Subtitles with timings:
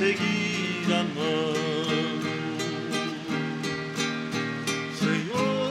[0.00, 2.30] seguir amando.
[4.98, 5.68] Senhor,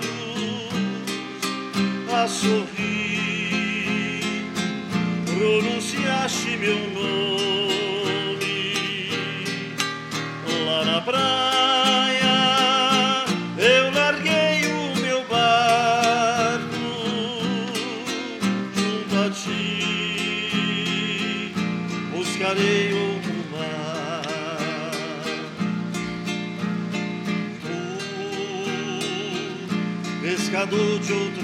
[2.13, 2.63] a sorrir,
[5.25, 7.00] pronunciaste meu nome
[31.11, 31.40] You.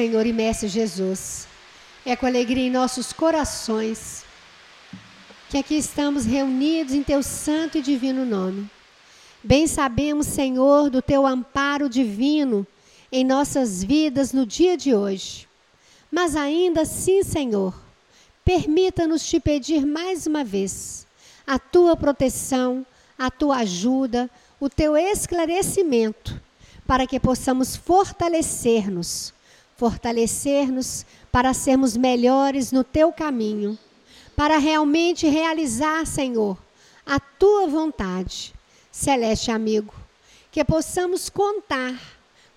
[0.00, 1.46] Senhor e Mestre Jesus,
[2.06, 4.24] é com alegria em nossos corações
[5.50, 8.66] que aqui estamos reunidos em Teu santo e divino nome.
[9.44, 12.66] Bem sabemos, Senhor, do Teu amparo divino
[13.12, 15.46] em nossas vidas no dia de hoje.
[16.10, 17.78] Mas ainda assim, Senhor,
[18.42, 21.06] permita-nos te pedir mais uma vez
[21.46, 22.86] a Tua proteção,
[23.18, 26.40] a Tua ajuda, o Teu esclarecimento,
[26.86, 29.38] para que possamos fortalecer-nos
[29.80, 33.78] fortalecer-nos para sermos melhores no teu caminho,
[34.36, 36.58] para realmente realizar, Senhor,
[37.06, 38.52] a tua vontade.
[38.92, 39.94] Celeste amigo,
[40.52, 41.98] que possamos contar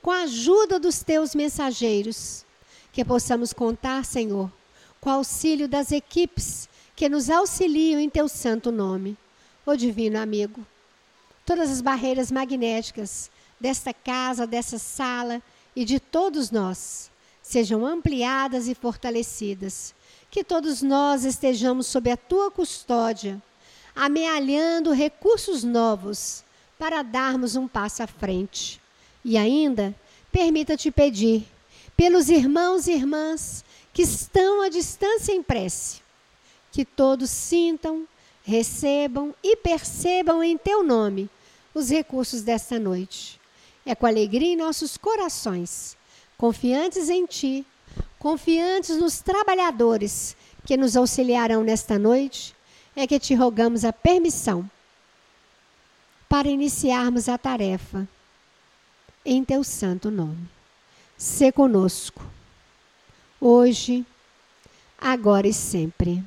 [0.01, 2.43] com a ajuda dos teus mensageiros,
[2.91, 4.51] que possamos contar, Senhor,
[4.99, 9.17] com o auxílio das equipes que nos auxiliam em teu santo nome.
[9.65, 10.65] Ó divino amigo,
[11.45, 13.31] todas as barreiras magnéticas
[13.61, 15.41] desta casa, dessa sala
[15.73, 17.12] e de todos nós
[17.53, 19.93] sejam ampliadas e fortalecidas.
[20.31, 23.39] Que todos nós estejamos sob a tua custódia,
[23.95, 26.43] amealhando recursos novos
[26.79, 28.81] para darmos um passo à frente.
[29.23, 29.95] E ainda,
[30.31, 31.45] permita-te pedir
[31.95, 33.63] pelos irmãos e irmãs
[33.93, 36.01] que estão à distância em prece,
[36.71, 38.07] que todos sintam,
[38.43, 41.29] recebam e percebam em teu nome
[41.71, 43.39] os recursos desta noite.
[43.85, 45.95] É com alegria em nossos corações
[46.43, 47.65] confiantes em Ti,
[48.19, 50.35] confiantes nos trabalhadores
[50.65, 52.53] que nos auxiliarão nesta noite,
[52.97, 54.69] é que te rogamos a permissão
[56.27, 58.05] para iniciarmos a tarefa
[59.23, 60.49] em teu santo nome.
[61.17, 62.21] Se conosco,
[63.39, 64.05] hoje,
[64.97, 66.21] agora e sempre.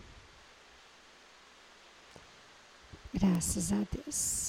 [3.13, 4.46] Graças a Deus.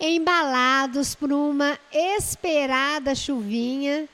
[0.00, 4.08] Embalados por uma esperada chuvinha,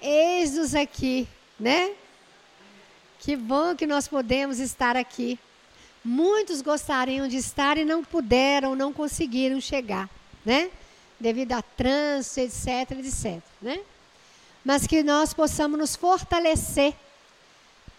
[0.00, 1.26] eis-nos aqui,
[1.58, 1.92] né?
[3.18, 5.38] Que bom que nós podemos estar aqui.
[6.04, 10.10] Muitos gostariam de estar e não puderam, não conseguiram chegar,
[10.44, 10.70] né?
[11.18, 13.80] Devido a trânsito, etc, etc, né?
[14.64, 16.94] Mas que nós possamos nos fortalecer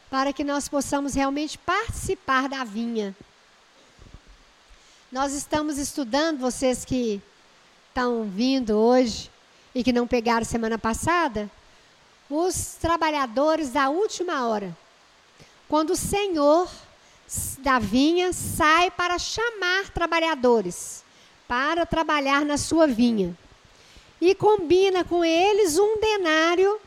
[0.09, 3.15] para que nós possamos realmente participar da vinha,
[5.13, 7.21] nós estamos estudando, vocês que
[7.89, 9.29] estão vindo hoje
[9.75, 11.51] e que não pegaram semana passada,
[12.27, 14.75] os trabalhadores da última hora.
[15.69, 16.67] Quando o Senhor
[17.59, 21.03] da vinha sai para chamar trabalhadores
[21.47, 23.37] para trabalhar na sua vinha.
[24.19, 26.79] E combina com eles um denário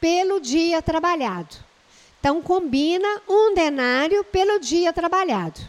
[0.00, 1.54] pelo dia trabalhado.
[2.18, 5.60] Então, combina um denário pelo dia trabalhado.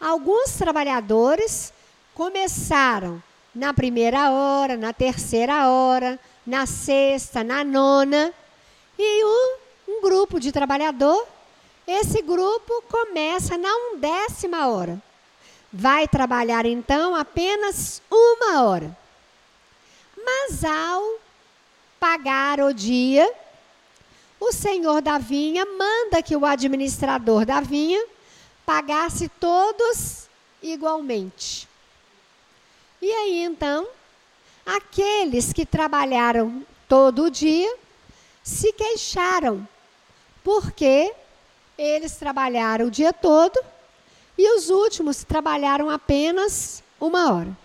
[0.00, 1.72] Alguns trabalhadores
[2.14, 3.22] começaram
[3.54, 8.32] na primeira hora, na terceira hora, na sexta, na nona,
[8.98, 9.56] e um,
[9.88, 11.26] um grupo de trabalhador,
[11.86, 15.02] esse grupo começa na undécima hora.
[15.72, 18.96] Vai trabalhar então apenas uma hora.
[20.16, 21.14] Mas ao
[21.98, 23.32] pagar o dia,
[24.40, 28.04] o senhor da vinha manda que o administrador da vinha
[28.68, 30.28] pagasse todos
[30.62, 31.66] igualmente.
[33.00, 33.88] E aí então,
[34.66, 37.74] aqueles que trabalharam todo o dia
[38.42, 39.66] se queixaram,
[40.44, 41.14] porque
[41.78, 43.58] eles trabalharam o dia todo
[44.36, 47.56] e os últimos trabalharam apenas uma hora.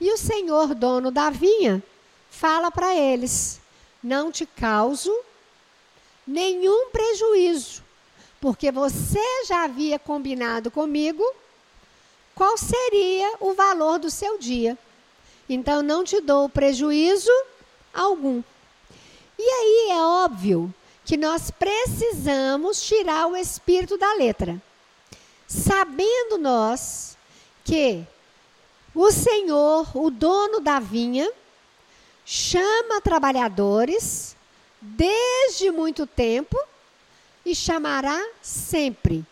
[0.00, 1.80] E o senhor dono da vinha
[2.28, 3.60] fala para eles:
[4.02, 5.16] Não te causo
[6.26, 7.85] nenhum prejuízo,
[8.40, 11.24] porque você já havia combinado comigo
[12.34, 14.76] qual seria o valor do seu dia.
[15.48, 17.30] Então não te dou prejuízo
[17.94, 18.42] algum.
[19.38, 20.72] E aí é óbvio
[21.04, 24.60] que nós precisamos tirar o espírito da letra.
[25.46, 27.16] Sabendo nós
[27.64, 28.04] que
[28.94, 31.30] o Senhor, o dono da vinha,
[32.24, 34.36] chama trabalhadores
[34.80, 36.58] desde muito tempo
[37.46, 39.24] e chamará sempre,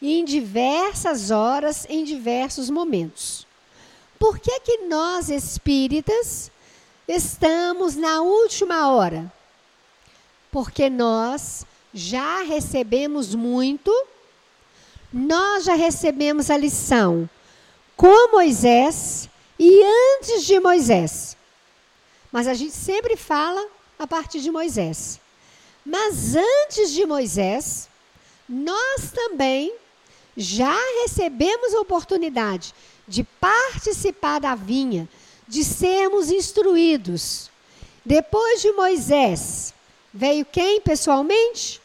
[0.00, 3.46] em diversas horas, em diversos momentos.
[4.18, 6.50] Por que, que nós espíritas
[7.06, 9.30] estamos na última hora?
[10.50, 13.92] Porque nós já recebemos muito,
[15.12, 17.28] nós já recebemos a lição
[17.94, 19.82] com Moisés e
[20.16, 21.36] antes de Moisés.
[22.32, 23.62] Mas a gente sempre fala
[23.98, 25.20] a partir de Moisés.
[25.88, 27.88] Mas antes de Moisés,
[28.46, 29.72] nós também
[30.36, 32.74] já recebemos a oportunidade
[33.06, 35.08] de participar da vinha,
[35.48, 37.50] de sermos instruídos.
[38.04, 39.72] Depois de Moisés,
[40.12, 41.80] veio quem pessoalmente?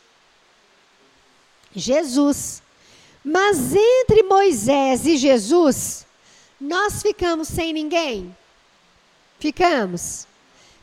[1.74, 2.62] Jesus.
[3.24, 6.06] Mas entre Moisés e Jesus,
[6.60, 8.36] nós ficamos sem ninguém?
[9.40, 10.28] Ficamos?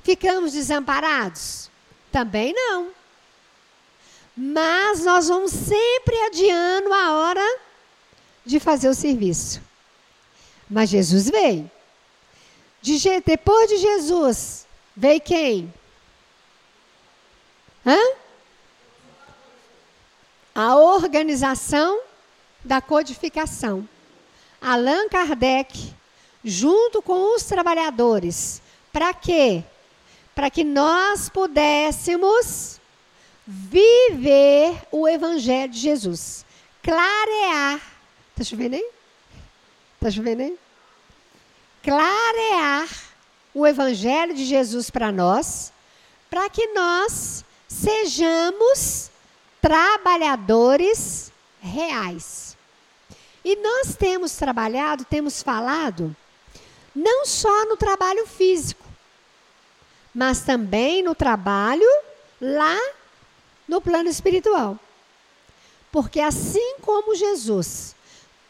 [0.03, 1.71] Ficamos desamparados?
[2.11, 2.99] Também não.
[4.42, 7.59] Mas nós vamos sempre adiando a hora
[8.42, 9.61] de fazer o serviço.
[10.68, 11.70] Mas Jesus veio.
[12.80, 14.66] De, depois de Jesus,
[14.97, 15.75] veio quem?
[17.85, 17.99] Hã?
[20.54, 22.00] A organização
[22.64, 23.87] da codificação.
[24.59, 25.94] Allan Kardec,
[26.42, 28.62] junto com os trabalhadores.
[28.90, 29.62] Para quê?
[30.35, 32.79] Para que nós pudéssemos
[33.50, 36.47] viver o Evangelho de Jesus.
[36.80, 37.80] Clarear.
[38.30, 38.90] Está chovendo aí?
[39.97, 40.57] Está chovendo aí?
[41.83, 42.88] Clarear
[43.52, 45.73] o Evangelho de Jesus para nós,
[46.30, 49.11] para que nós sejamos
[49.61, 52.57] trabalhadores reais.
[53.45, 56.14] E nós temos trabalhado, temos falado,
[56.95, 58.85] não só no trabalho físico,
[60.14, 61.88] mas também no trabalho
[62.40, 62.78] lá
[63.71, 64.77] no plano espiritual.
[65.93, 67.95] Porque assim como Jesus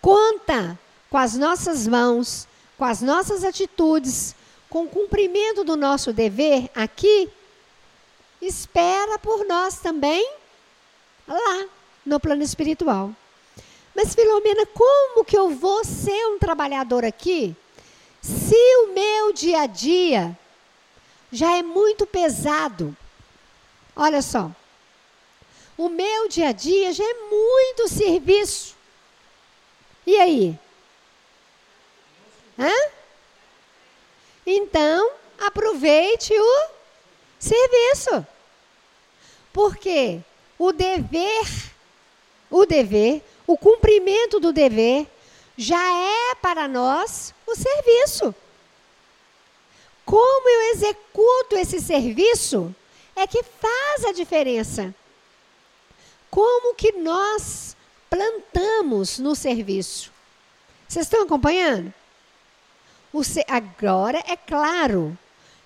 [0.00, 0.78] conta
[1.10, 2.48] com as nossas mãos,
[2.78, 4.34] com as nossas atitudes,
[4.70, 7.28] com o cumprimento do nosso dever aqui,
[8.40, 10.26] espera por nós também
[11.28, 11.66] lá
[12.06, 13.14] no plano espiritual.
[13.94, 17.54] Mas, Filomena, como que eu vou ser um trabalhador aqui
[18.22, 20.38] se o meu dia a dia
[21.30, 22.96] já é muito pesado?
[23.94, 24.50] Olha só,
[25.80, 28.76] o meu dia a dia já é muito serviço.
[30.06, 30.58] E aí?
[32.58, 32.90] Hã?
[34.46, 36.68] Então, aproveite o
[37.38, 38.26] serviço.
[39.54, 40.20] Porque
[40.58, 41.72] o dever,
[42.50, 45.06] o dever, o cumprimento do dever
[45.56, 48.34] já é para nós o serviço.
[50.04, 52.74] Como eu executo esse serviço
[53.16, 54.94] é que faz a diferença.
[56.30, 57.76] Como que nós
[58.08, 60.12] plantamos no serviço?
[60.88, 61.92] Vocês estão acompanhando?
[63.48, 65.18] agora é claro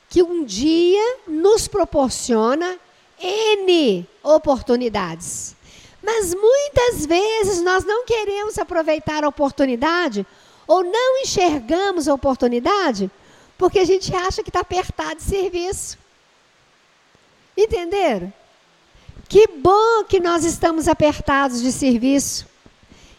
[0.08, 2.78] que um dia nos proporciona
[3.20, 5.54] N oportunidades.
[6.02, 10.26] Mas muitas vezes nós não queremos aproveitar a oportunidade
[10.66, 13.10] ou não enxergamos a oportunidade
[13.56, 15.98] porque a gente acha que está apertado de serviço.
[17.56, 18.32] Entenderam?
[19.28, 22.46] Que bom que nós estamos apertados de serviço.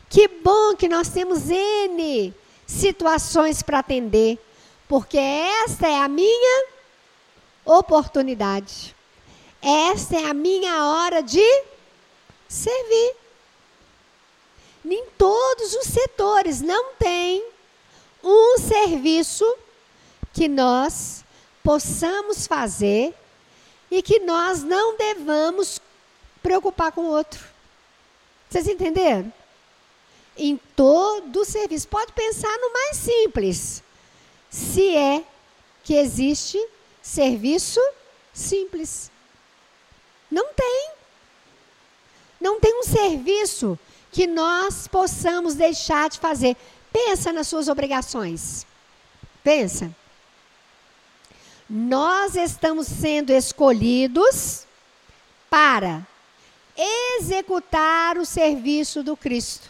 [0.10, 2.34] Que bom que nós temos N
[2.66, 4.40] situações para atender,
[4.88, 6.68] porque esta é a minha
[7.66, 8.96] oportunidade.
[9.62, 11.44] Esta é a minha hora de
[12.48, 13.16] servir.
[14.86, 17.44] Em todos os setores não tem
[18.24, 19.46] um serviço
[20.32, 21.26] que nós
[21.64, 23.14] possamos fazer
[23.90, 25.82] e que nós não devamos
[26.46, 27.44] preocupar com o outro.
[28.48, 29.34] Vocês entenderam?
[30.38, 31.88] Em todo o serviço.
[31.88, 33.84] Pode pensar no mais simples.
[34.48, 35.24] Se é
[35.84, 36.64] que existe
[37.02, 37.80] serviço
[38.32, 39.10] simples.
[40.30, 40.92] Não tem.
[42.40, 43.80] Não tem um serviço
[44.12, 46.56] que nós possamos deixar de fazer.
[46.94, 48.68] Pensa nas suas obrigações.
[49.44, 49.92] Pensa.
[51.68, 54.68] Nós estamos sendo escolhidos
[55.50, 56.06] para
[56.78, 59.70] executar o serviço do Cristo.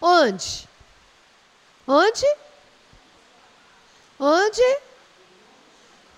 [0.00, 0.68] Onde?
[1.86, 2.26] Onde?
[4.18, 4.78] Onde?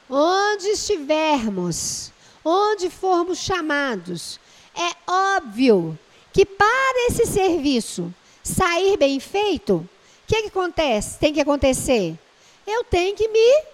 [0.08, 2.12] Onde estivermos,
[2.44, 4.38] onde formos chamados.
[4.74, 5.98] É óbvio
[6.32, 9.88] que para esse serviço sair bem feito, o
[10.26, 11.18] que, que acontece?
[11.18, 12.18] Tem que acontecer?
[12.66, 13.64] Eu tenho que me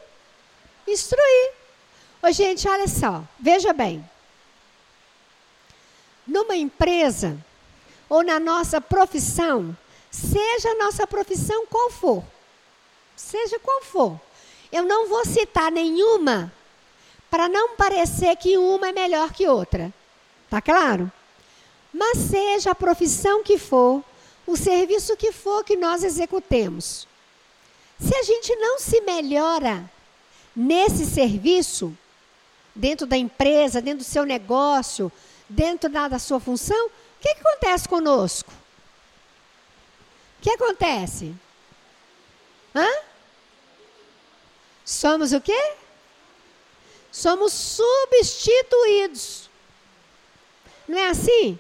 [0.87, 1.52] instruir.
[2.23, 4.04] Ô, gente, olha só, veja bem.
[6.28, 7.42] Numa empresa
[8.06, 9.75] ou na nossa profissão,
[10.11, 12.23] seja a nossa profissão qual for,
[13.16, 14.20] seja qual for,
[14.70, 16.52] eu não vou citar nenhuma
[17.30, 19.92] para não parecer que uma é melhor que outra.
[20.50, 21.11] Tá claro?
[21.92, 24.04] Mas seja a profissão que for,
[24.47, 27.08] o serviço que for que nós executemos.
[27.99, 29.90] Se a gente não se melhora
[30.54, 31.97] nesse serviço,
[32.75, 35.11] dentro da empresa, dentro do seu negócio,
[35.49, 36.90] dentro da, da sua função, o
[37.21, 38.52] que, que acontece conosco?
[40.38, 41.35] O que acontece?
[42.75, 42.88] Hã?
[44.85, 45.75] Somos o quê?
[47.11, 49.50] Somos substituídos.
[50.87, 51.59] Não é assim?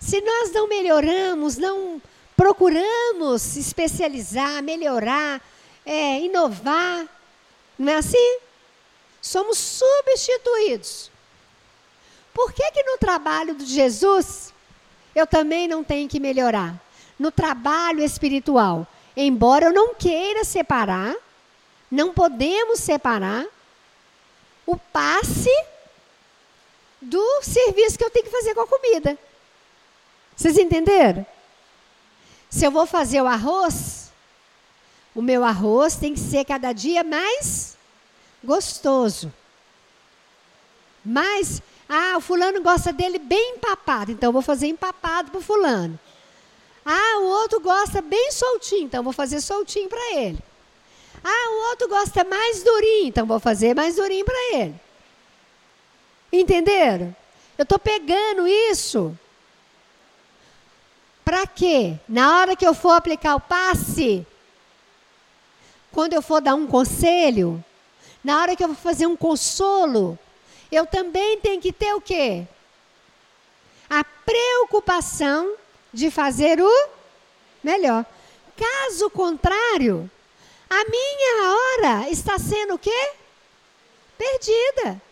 [0.00, 2.00] Se nós não melhoramos, não
[2.36, 5.42] procuramos especializar, melhorar,
[5.84, 7.06] é, inovar,
[7.78, 8.38] não é assim?
[9.20, 11.09] Somos substituídos.
[12.32, 14.52] Por que, que no trabalho de Jesus
[15.14, 16.80] eu também não tenho que melhorar?
[17.18, 21.14] No trabalho espiritual, embora eu não queira separar,
[21.90, 23.44] não podemos separar
[24.64, 25.50] o passe
[27.02, 29.18] do serviço que eu tenho que fazer com a comida.
[30.36, 31.26] Vocês entenderam?
[32.48, 34.10] Se eu vou fazer o arroz,
[35.14, 37.76] o meu arroz tem que ser cada dia mais
[38.42, 39.32] gostoso.
[41.04, 45.98] Mas, ah, o fulano gosta dele bem empapado, então vou fazer empapado para o fulano.
[46.86, 50.38] Ah, o outro gosta bem soltinho, então vou fazer soltinho para ele.
[51.24, 54.74] Ah, o outro gosta mais durinho, então vou fazer mais durinho para ele.
[56.32, 57.14] Entenderam?
[57.58, 59.18] Eu estou pegando isso.
[61.24, 61.98] Para quê?
[62.08, 64.24] Na hora que eu for aplicar o passe,
[65.90, 67.64] quando eu for dar um conselho,
[68.22, 70.16] na hora que eu vou fazer um consolo,
[70.70, 72.46] eu também tenho que ter o quê?
[73.88, 75.56] A preocupação
[75.92, 76.88] de fazer o
[77.62, 78.06] melhor.
[78.56, 80.10] Caso contrário,
[80.68, 83.12] a minha hora está sendo o quê?
[84.16, 85.02] Perdida.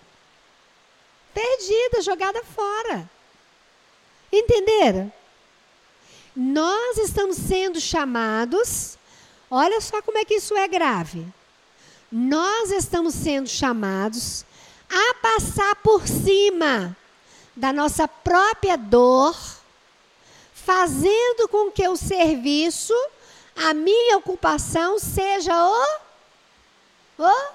[1.35, 3.09] Perdida, jogada fora.
[4.31, 5.13] Entenderam?
[6.37, 8.97] Nós estamos sendo chamados,
[9.51, 11.27] olha só como é que isso é grave.
[12.13, 14.45] Nós estamos sendo chamados
[14.91, 16.97] a passar por cima
[17.55, 19.37] da nossa própria dor,
[20.55, 22.95] fazendo com que o serviço,
[23.57, 25.99] a minha ocupação, seja o,
[27.19, 27.53] o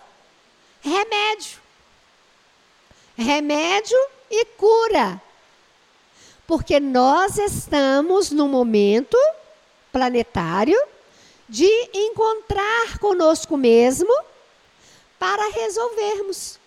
[0.82, 1.62] remédio.
[3.16, 3.98] Remédio
[4.30, 5.22] e cura.
[6.46, 9.18] Porque nós estamos no momento
[9.92, 10.78] planetário
[11.48, 14.14] de encontrar conosco mesmo
[15.18, 16.60] para resolvermos.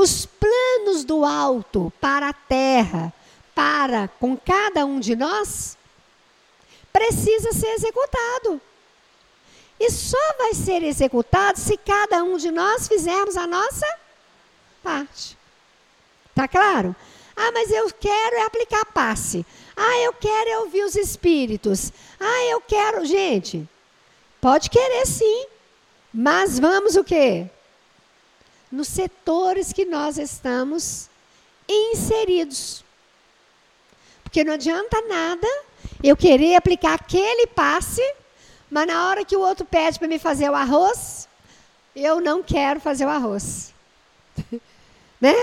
[0.00, 3.12] Os planos do alto para a terra,
[3.52, 5.76] para com cada um de nós,
[6.92, 8.60] precisa ser executado.
[9.80, 13.86] E só vai ser executado se cada um de nós fizermos a nossa
[14.84, 15.36] parte.
[16.32, 16.94] Tá claro?
[17.34, 19.44] Ah, mas eu quero é aplicar passe.
[19.76, 21.92] Ah, eu quero é ouvir os espíritos.
[22.20, 23.68] Ah, eu quero, gente.
[24.40, 25.46] Pode querer sim.
[26.14, 27.50] Mas vamos o quê?
[28.70, 31.08] Nos setores que nós estamos
[31.68, 32.84] inseridos.
[34.22, 35.46] Porque não adianta nada
[36.02, 38.02] eu querer aplicar aquele passe,
[38.70, 41.28] mas na hora que o outro pede para me fazer o arroz,
[41.96, 43.72] eu não quero fazer o arroz.
[45.20, 45.34] né?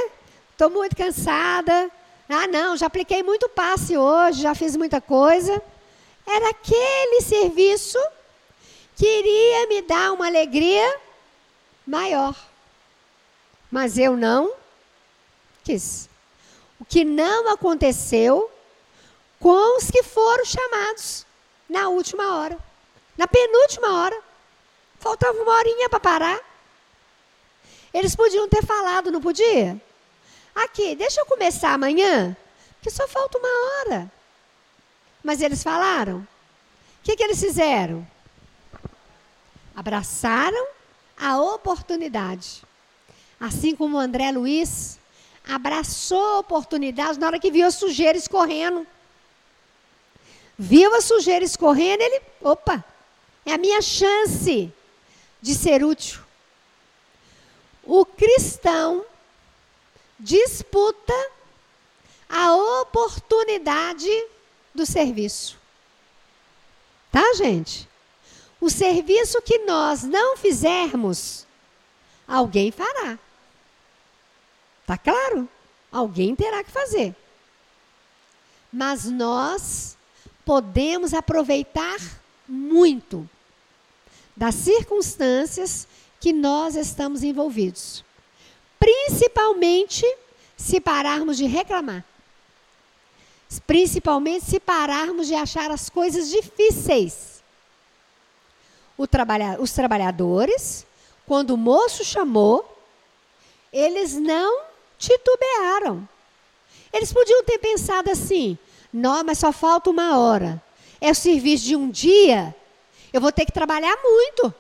[0.52, 1.92] Estou muito cansada.
[2.30, 5.62] Ah, não, já apliquei muito passe hoje, já fiz muita coisa.
[6.26, 8.00] Era aquele serviço
[8.96, 11.00] que iria me dar uma alegria
[11.86, 12.36] maior
[13.72, 14.54] mas eu não
[15.64, 16.10] quis.
[16.80, 18.52] O que não aconteceu
[19.40, 21.26] com os que foram chamados
[21.70, 22.58] na última hora,
[23.18, 24.20] na penúltima hora.
[25.00, 26.40] Faltava uma horinha para parar.
[27.94, 29.80] Eles podiam ter falado, não podia?
[30.54, 32.36] Aqui, deixa eu começar amanhã,
[32.76, 34.12] porque só falta uma hora.
[35.24, 36.18] Mas eles falaram.
[36.20, 38.06] O que, que eles fizeram?
[39.76, 40.68] Abraçaram
[41.18, 42.64] a oportunidade.
[43.40, 45.00] Assim como o André Luiz
[45.48, 48.86] abraçou a oportunidade na hora que viu a sujeira escorrendo.
[50.58, 52.84] Viu a sujeira escorrendo, ele, opa,
[53.46, 54.72] é a minha chance
[55.42, 56.22] de ser útil.
[57.84, 59.06] O cristão
[60.20, 61.14] disputa
[62.28, 64.10] a oportunidade
[64.74, 65.60] do serviço.
[67.12, 67.88] Tá, gente?
[68.60, 71.46] O serviço que nós não fizermos,
[72.28, 73.20] alguém fará.
[74.86, 75.50] Está claro?
[75.92, 77.16] Alguém terá que fazer.
[78.72, 79.98] Mas nós
[80.46, 81.98] podemos aproveitar
[82.48, 83.28] muito
[84.38, 85.88] das circunstâncias
[86.20, 88.06] que nós estamos envolvidos.
[88.80, 90.06] Principalmente
[90.56, 92.06] se pararmos de reclamar.
[93.66, 97.44] Principalmente se pararmos de achar as coisas difíceis.
[99.10, 100.86] Trabalha os trabalhadores,
[101.26, 102.80] quando o moço chamou,
[103.74, 104.65] eles não
[104.98, 106.08] titubearam.
[106.92, 108.58] Eles podiam ter pensado assim:
[108.92, 110.62] não, mas só falta uma hora.
[111.02, 112.56] É o serviço de um dia,
[113.12, 114.54] eu vou ter que trabalhar muito.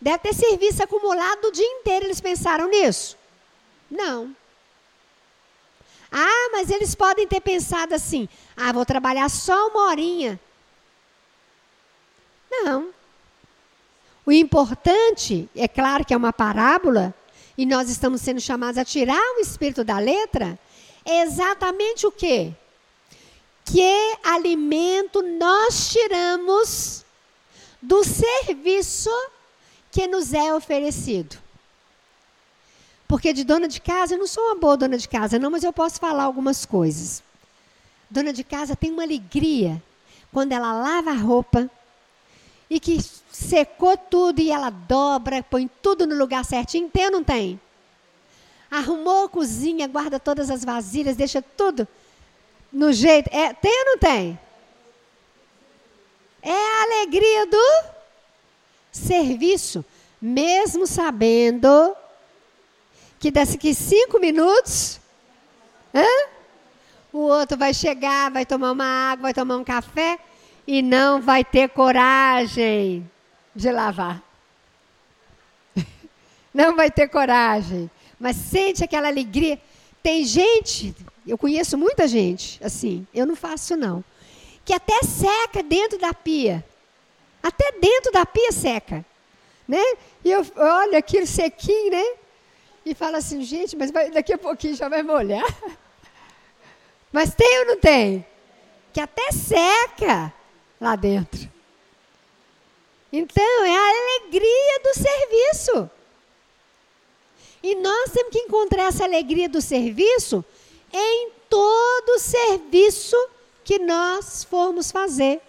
[0.00, 2.06] Deve ter serviço acumulado o dia inteiro.
[2.06, 3.16] Eles pensaram nisso?
[3.90, 4.34] Não.
[6.10, 10.40] Ah, mas eles podem ter pensado assim: ah, vou trabalhar só uma horinha.
[12.50, 12.90] Não.
[14.24, 17.14] O importante, é claro que é uma parábola,
[17.58, 20.56] e nós estamos sendo chamados a tirar o espírito da letra,
[21.04, 22.52] é exatamente o quê?
[23.64, 27.04] Que alimento nós tiramos
[27.82, 29.10] do serviço
[29.90, 31.36] que nos é oferecido.
[33.08, 35.64] Porque de dona de casa, eu não sou uma boa dona de casa, não, mas
[35.64, 37.24] eu posso falar algumas coisas.
[38.08, 39.82] Dona de casa tem uma alegria
[40.32, 41.68] quando ela lava a roupa,
[42.70, 43.00] e que
[43.30, 46.90] secou tudo e ela dobra, põe tudo no lugar certinho.
[46.90, 47.60] Tem ou não tem?
[48.70, 51.88] Arrumou a cozinha, guarda todas as vasilhas, deixa tudo
[52.72, 53.28] no jeito.
[53.32, 54.38] É, tem ou não tem?
[56.42, 57.84] É a alegria do
[58.92, 59.84] serviço,
[60.20, 61.96] mesmo sabendo
[63.18, 65.00] que daqui cinco minutos,
[67.12, 70.18] o outro vai chegar, vai tomar uma água, vai tomar um café
[70.68, 73.10] e não vai ter coragem
[73.56, 74.22] de lavar.
[76.52, 79.58] Não vai ter coragem, mas sente aquela alegria.
[80.02, 80.94] Tem gente,
[81.26, 84.04] eu conheço muita gente, assim, eu não faço não,
[84.64, 86.64] que até seca dentro da pia.
[87.42, 89.04] Até dentro da pia seca.
[89.66, 89.82] Né?
[90.24, 92.04] E eu olho aquilo sequinho, né?
[92.84, 95.46] E falo assim, gente, mas vai, daqui a pouquinho já vai molhar.
[97.10, 98.24] Mas tem ou não tem?
[98.92, 100.32] Que até seca
[100.80, 101.48] lá dentro.
[103.12, 105.90] Então, é a alegria do serviço.
[107.62, 110.44] E nós temos que encontrar essa alegria do serviço
[110.92, 113.16] em todo serviço
[113.64, 115.40] que nós formos fazer.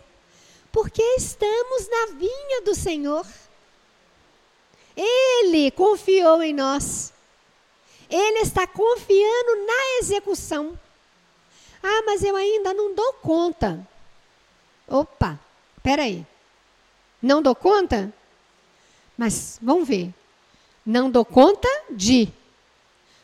[0.71, 3.25] Porque estamos na vinha do Senhor.
[4.95, 7.13] Ele confiou em nós.
[8.09, 10.79] Ele está confiando na execução.
[11.81, 13.87] Ah, mas eu ainda não dou conta.
[14.89, 15.39] Opa,
[15.83, 16.25] peraí.
[17.21, 18.11] Não dou conta?
[19.17, 20.13] Mas vamos ver.
[20.85, 22.29] Não dou conta de.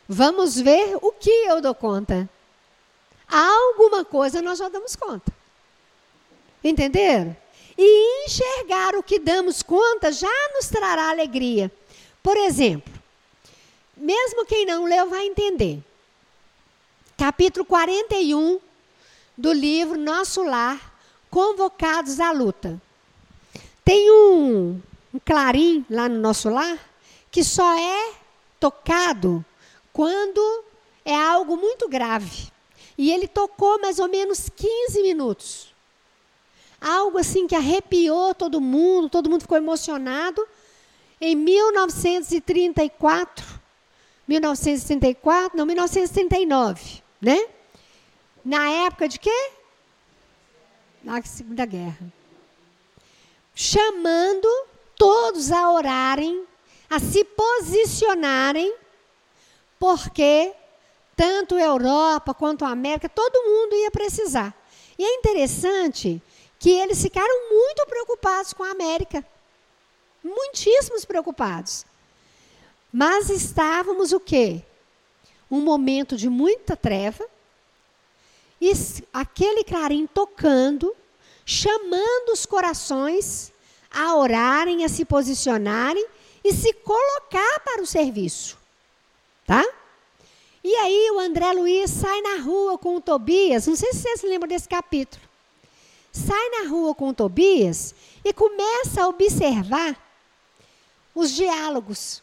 [0.08, 2.28] Vamos ver o que eu dou conta.
[3.28, 5.32] Alguma coisa nós já damos conta.
[6.62, 7.36] Entenderam?
[7.76, 11.70] E enxergar o que damos conta já nos trará alegria.
[12.22, 12.92] Por exemplo,
[13.96, 15.82] mesmo quem não leu vai entender.
[17.16, 18.60] Capítulo 41
[19.36, 20.85] do livro Nosso Lar,
[21.36, 22.80] Convocados à Luta.
[23.84, 24.80] Tem um,
[25.12, 26.78] um clarim lá no nosso lar
[27.30, 28.14] que só é
[28.58, 29.44] tocado
[29.92, 30.64] quando
[31.04, 32.50] é algo muito grave.
[32.96, 35.74] E ele tocou mais ou menos 15 minutos.
[36.80, 40.42] Algo assim que arrepiou todo mundo, todo mundo ficou emocionado.
[41.20, 43.44] Em 1934,
[44.26, 47.46] 1934, não, 1939, né?
[48.42, 49.50] Na época de quê?
[51.06, 52.12] Na Segunda Guerra
[53.56, 54.46] chamando
[54.94, 56.44] todos a orarem,
[56.90, 58.76] a se posicionarem,
[59.78, 60.52] porque
[61.16, 64.54] tanto a Europa quanto a América, todo mundo ia precisar.
[64.98, 66.22] E é interessante
[66.58, 69.26] que eles ficaram muito preocupados com a América.
[70.22, 71.86] Muitíssimos preocupados.
[72.92, 74.62] Mas estávamos o quê?
[75.50, 77.26] Um momento de muita treva.
[78.60, 78.72] E
[79.12, 80.94] aquele clarim tocando
[81.46, 83.52] chamando os corações
[83.88, 86.04] a orarem, a se posicionarem
[86.44, 88.58] e se colocar para o serviço.
[89.46, 89.64] Tá?
[90.62, 94.22] E aí o André Luiz sai na rua com o Tobias, não sei se vocês
[94.22, 95.22] lembram desse capítulo.
[96.12, 99.96] Sai na rua com o Tobias e começa a observar
[101.14, 102.22] os diálogos.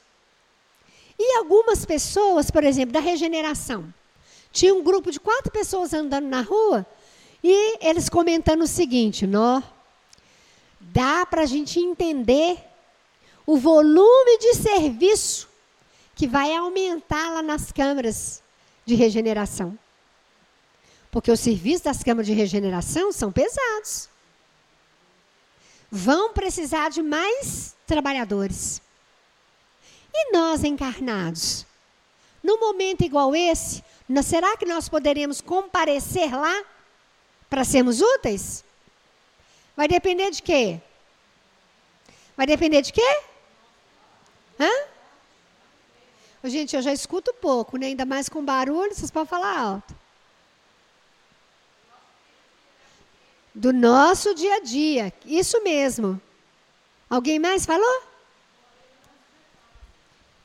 [1.18, 3.94] E algumas pessoas, por exemplo, da regeneração,
[4.54, 6.86] tinha um grupo de quatro pessoas andando na rua
[7.44, 9.62] e eles comentando o seguinte: nó,
[10.80, 12.58] dá para a gente entender
[13.46, 15.50] o volume de serviço
[16.16, 18.44] que vai aumentar lá nas câmaras
[18.86, 19.78] de regeneração.
[21.10, 24.08] Porque os serviços das câmaras de regeneração são pesados.
[25.92, 28.82] Vão precisar de mais trabalhadores.
[30.14, 31.66] E nós encarnados?
[32.44, 33.84] Num momento igual esse,
[34.22, 36.64] será que nós poderemos comparecer lá
[37.50, 38.64] para sermos úteis?
[39.76, 40.80] Vai depender de quê?
[42.36, 43.22] Vai depender de quê?
[44.60, 44.70] Hã?
[46.44, 47.88] Gente, eu já escuto pouco, né?
[47.88, 49.96] ainda mais com barulho, vocês podem falar alto.
[53.56, 56.20] Do nosso dia a dia, isso mesmo.
[57.10, 58.04] Alguém mais falou?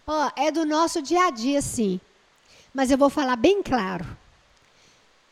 [0.07, 2.01] Ó, oh, é do nosso dia a dia, sim.
[2.79, 4.07] Mas eu vou falar bem claro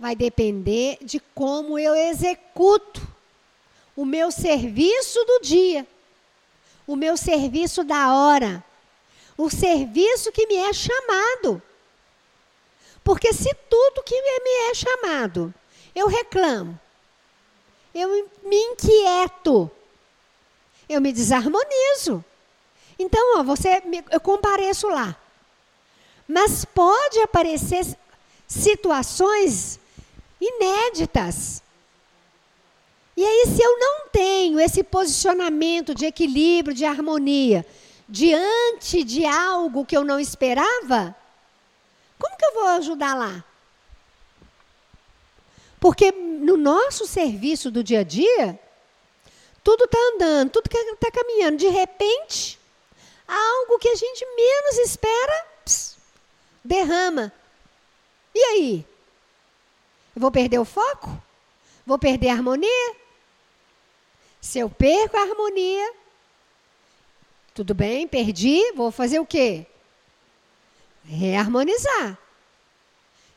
[0.00, 3.06] vai depender de como eu executo
[3.94, 5.87] o meu serviço do dia,
[6.88, 8.64] o meu serviço da hora,
[9.38, 11.62] o serviço que me é chamado.
[13.04, 15.54] Porque se tudo que me é chamado,
[15.94, 16.76] eu reclamo,
[17.94, 19.70] eu me inquieto,
[20.88, 22.24] eu me desarmonizo.
[22.98, 23.80] Então, ó, você,
[24.11, 25.16] eu compareço lá.
[26.27, 27.87] Mas pode aparecer
[28.47, 29.79] situações
[30.41, 31.62] inéditas.
[33.17, 37.65] E aí, se eu não tenho esse posicionamento de equilíbrio, de harmonia,
[38.09, 41.17] diante de algo que eu não esperava,
[42.19, 43.45] como que eu vou ajudar lá?
[45.81, 48.59] Porque no nosso serviço do dia a dia,
[49.62, 51.57] tudo está andando, tudo está caminhando.
[51.57, 52.59] De repente,
[53.27, 55.47] algo que a gente menos espera,
[56.66, 57.33] derrama.
[58.35, 58.87] E aí?
[60.14, 61.22] Eu vou perder o foco?
[61.87, 62.96] Vou perder a harmonia?
[64.40, 65.94] Se eu perco a harmonia,
[67.55, 69.66] tudo bem, perdi, vou fazer o quê?
[71.05, 72.18] Reharmonizar.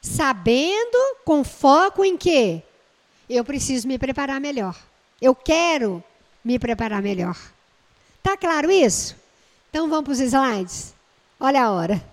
[0.01, 2.63] Sabendo com foco em quê?
[3.29, 4.75] eu preciso me preparar melhor.
[5.21, 6.03] Eu quero
[6.43, 7.37] me preparar melhor.
[8.23, 9.15] Tá claro isso?
[9.69, 10.95] Então vamos para os slides.
[11.39, 12.03] Olha a hora.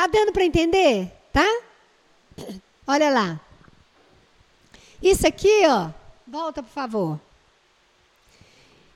[0.00, 1.12] Tá dando para entender?
[1.30, 1.46] Tá?
[2.86, 3.38] Olha lá.
[5.02, 5.90] Isso aqui, ó,
[6.26, 7.20] volta por favor.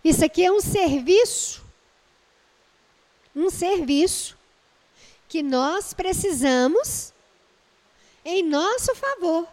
[0.02, 1.62] Isso aqui é um serviço.
[3.36, 4.34] Um serviço
[5.28, 7.12] que nós precisamos
[8.24, 9.46] em nosso favor.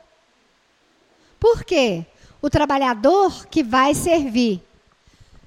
[1.38, 2.06] Por quê?
[2.42, 4.64] O trabalhador que vai servir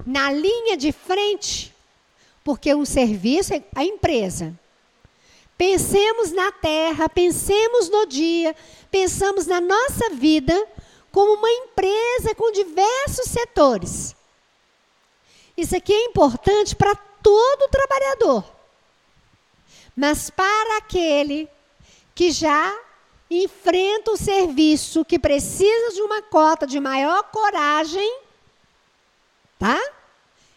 [0.05, 1.75] na linha de frente,
[2.45, 4.55] porque um serviço é a empresa.
[5.57, 8.55] Pensemos na terra, pensemos no dia,
[8.91, 10.67] pensamos na nossa vida
[11.13, 14.17] como uma empresa com diversos setores.
[15.57, 18.45] Isso aqui é importante para todo trabalhador.
[19.97, 21.49] Mas para aquele
[22.15, 22.77] que já
[23.31, 28.21] enfrenta o serviço, que precisa de uma cota de maior coragem,
[29.59, 29.81] tá?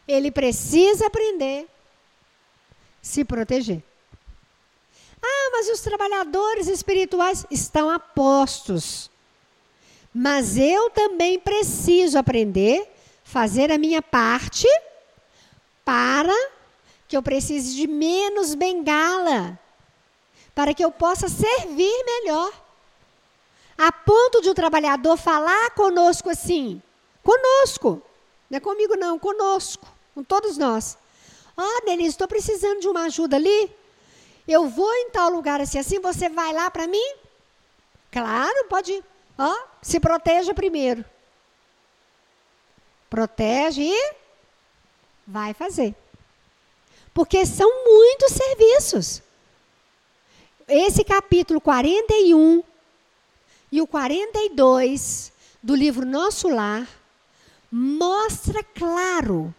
[0.07, 1.67] Ele precisa aprender a
[3.01, 3.83] se proteger.
[5.47, 9.09] Ah, mas os trabalhadores espirituais estão a postos.
[10.13, 12.85] Mas eu também preciso aprender,
[13.23, 14.67] fazer a minha parte
[15.85, 16.33] para
[17.07, 19.57] que eu precise de menos bengala,
[20.53, 22.51] para que eu possa servir melhor.
[23.77, 26.81] A ponto de um trabalhador falar conosco assim,
[27.23, 28.01] conosco,
[28.49, 30.97] não é comigo não, conosco, com todos nós.
[31.55, 33.71] Oh, Denise, estou precisando de uma ajuda ali.
[34.47, 37.15] Eu vou em tal lugar assim, assim, você vai lá para mim?
[38.11, 39.03] Claro, pode ir.
[39.37, 41.03] Ó, se proteja primeiro.
[43.09, 44.15] Protege e
[45.25, 45.93] vai fazer.
[47.13, 49.21] Porque são muitos serviços.
[50.67, 52.63] Esse capítulo 41
[53.71, 55.31] e o 42
[55.61, 56.87] do livro Nosso Lar
[57.71, 59.53] mostra claro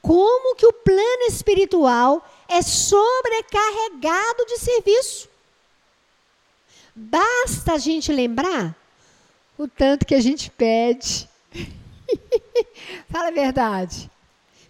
[0.00, 5.28] como que o plano espiritual é sobrecarregado de serviço.
[6.94, 8.74] Basta a gente lembrar
[9.56, 11.28] o tanto que a gente pede.
[13.10, 14.10] Fala a verdade.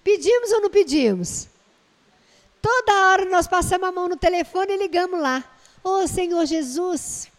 [0.02, 1.48] Pedimos ou não pedimos?
[2.60, 5.44] Toda hora nós passamos a mão no telefone e ligamos lá.
[5.82, 7.30] Ô oh, Senhor Jesus,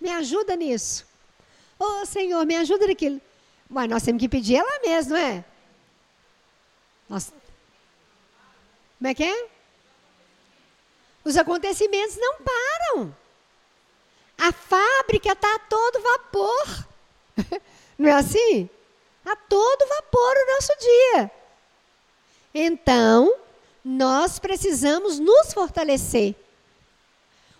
[0.00, 1.04] me ajuda nisso.
[1.78, 3.20] Ô oh, Senhor, me ajuda naquilo.
[3.68, 5.44] Mas nós temos que pedir ela mesmo, não é?
[7.08, 7.32] Nós...
[8.98, 9.53] Como é que é?
[11.24, 13.16] Os acontecimentos não param.
[14.36, 16.88] A fábrica está a todo vapor.
[17.96, 18.68] Não é assim?
[19.24, 21.30] A todo vapor o nosso dia.
[22.52, 23.36] Então,
[23.84, 26.34] nós precisamos nos fortalecer.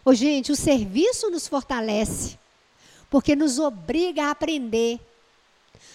[0.05, 2.37] Ô, gente, o serviço nos fortalece,
[3.09, 5.01] porque nos obriga a aprender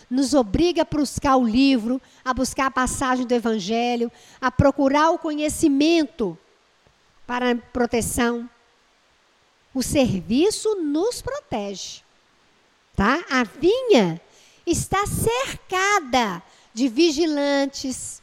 [0.10, 5.20] nos obriga a buscar o livro, a buscar a passagem do Evangelho, a procurar o
[5.20, 6.38] conhecimento
[7.30, 8.50] para proteção.
[9.72, 12.02] O serviço nos protege.
[12.96, 13.24] Tá?
[13.30, 14.20] A vinha
[14.66, 16.42] está cercada
[16.74, 18.20] de vigilantes,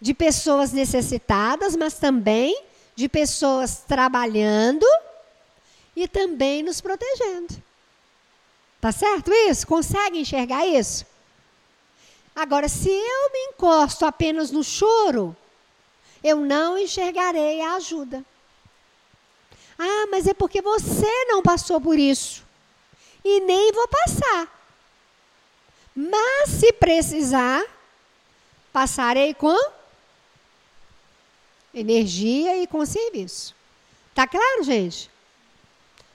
[0.00, 2.58] de pessoas necessitadas, mas também
[2.96, 4.86] de pessoas trabalhando
[5.94, 7.62] e também nos protegendo.
[8.80, 9.66] Tá certo isso?
[9.66, 11.04] Consegue enxergar isso?
[12.34, 15.36] Agora, se eu me encosto apenas no choro,
[16.22, 18.24] eu não enxergarei a ajuda.
[19.78, 22.44] Ah, mas é porque você não passou por isso.
[23.24, 24.48] E nem vou passar.
[25.94, 27.64] Mas se precisar,
[28.72, 29.56] passarei com
[31.72, 33.54] energia e com serviço.
[34.14, 35.10] Tá claro, gente?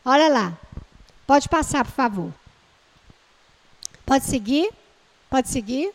[0.03, 0.57] Olha lá.
[1.25, 2.33] Pode passar, por favor.
[4.05, 4.69] Pode seguir?
[5.29, 5.93] Pode seguir?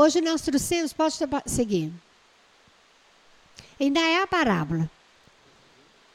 [0.00, 1.92] Hoje nós trouxemos, pode seguir.
[3.80, 4.88] Ainda é a parábola.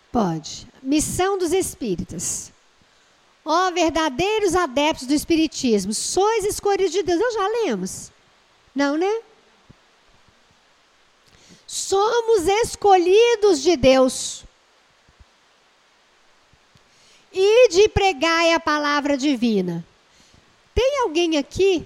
[0.09, 0.65] Pode.
[0.81, 2.53] Missão dos espíritas.
[3.43, 7.19] Ó oh, verdadeiros adeptos do espiritismo, sois escolhidos de Deus.
[7.19, 8.09] Nós já lemos.
[8.73, 9.21] Não, né?
[11.67, 14.45] Somos escolhidos de Deus.
[17.33, 19.85] E de pregar a palavra divina.
[20.73, 21.85] Tem alguém aqui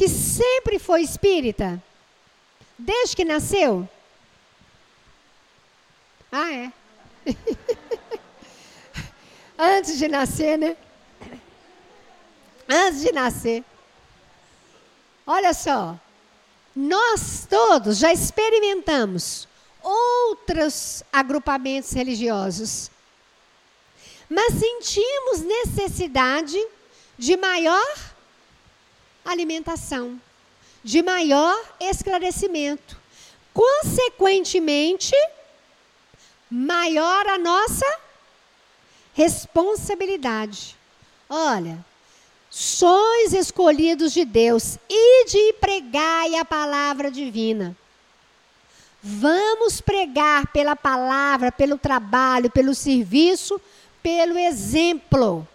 [0.00, 1.78] que sempre foi espírita?
[2.78, 3.86] Desde que nasceu?
[6.32, 6.72] Ah, é.
[9.58, 10.74] Antes de nascer, né?
[12.66, 13.62] Antes de nascer.
[15.26, 16.00] Olha só.
[16.74, 19.46] Nós todos já experimentamos
[19.82, 22.90] outros agrupamentos religiosos.
[24.30, 26.58] mas sentimos necessidade
[27.18, 28.09] de maior
[29.24, 30.20] alimentação,
[30.82, 32.98] de maior esclarecimento.
[33.52, 35.14] Consequentemente,
[36.50, 37.86] maior a nossa
[39.14, 40.76] responsabilidade.
[41.28, 41.84] Olha,
[42.48, 47.76] sois escolhidos de Deus, ide e pregai a palavra divina.
[49.02, 53.60] Vamos pregar pela palavra, pelo trabalho, pelo serviço,
[54.02, 55.46] pelo exemplo.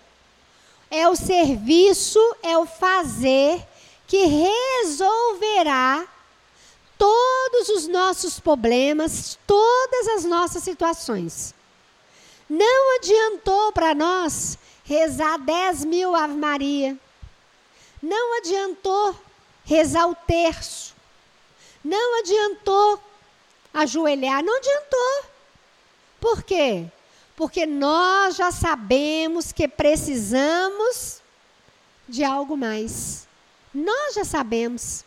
[0.90, 3.66] É o serviço, é o fazer
[4.08, 6.08] que resolverá
[6.98, 11.54] todos os nossos problemas, todas as nossas situações.
[12.50, 16.98] Não adiantou para nós rezar 10 mil Ave Maria.
[18.02, 19.16] Não adiantou
[19.64, 20.94] rezar o terço.
[21.84, 23.00] Não adiantou
[23.74, 24.44] ajoelhar.
[24.44, 25.26] Não adiantou.
[26.22, 26.86] Por quê?
[27.36, 31.22] Porque nós já sabemos que precisamos
[32.08, 33.28] de algo mais.
[33.74, 35.04] Nós já sabemos.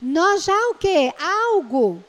[0.00, 1.12] Nós já o quê?
[1.18, 2.02] Algo.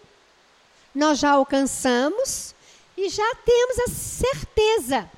[0.94, 2.54] Nós já alcançamos
[2.96, 5.10] e já temos a certeza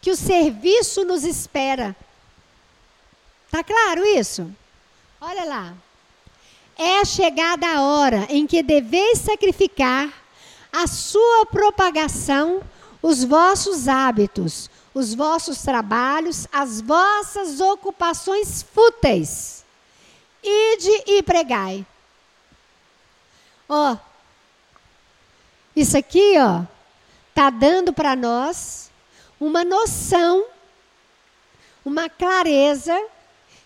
[0.00, 1.94] que o serviço nos espera.
[3.50, 4.50] Tá claro isso?
[5.20, 5.74] Olha lá.
[6.76, 10.12] É chegada a hora em que deveis sacrificar
[10.78, 12.62] a sua propagação,
[13.02, 19.64] os vossos hábitos, os vossos trabalhos, as vossas ocupações fúteis.
[20.40, 21.84] Ide e pregai.
[23.68, 23.96] Ó,
[25.74, 26.62] isso aqui, ó,
[27.34, 28.88] tá dando para nós
[29.40, 30.44] uma noção,
[31.84, 32.96] uma clareza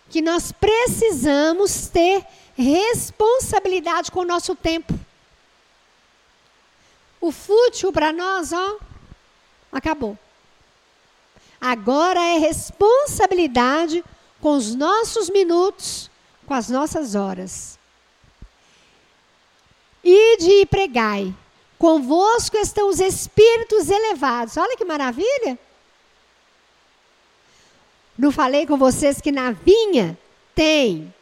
[0.09, 2.25] que nós precisamos ter
[2.57, 4.93] responsabilidade com o nosso tempo.
[7.23, 8.77] O fútil para nós, ó,
[9.71, 10.19] acabou.
[11.61, 14.03] Agora é responsabilidade
[14.41, 16.11] com os nossos minutos,
[16.45, 17.79] com as nossas horas.
[20.03, 21.33] Ide e pregai.
[21.79, 24.57] Convosco estão os espíritos elevados.
[24.57, 25.57] Olha que maravilha.
[28.17, 30.19] Não falei com vocês que na vinha
[30.53, 31.13] tem